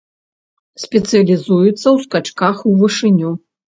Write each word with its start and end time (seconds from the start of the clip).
Спецыялізуецца 0.83 1.73
ў 1.95 1.97
скачках 2.07 2.57
ў 2.69 2.79
вышыню. 2.81 3.29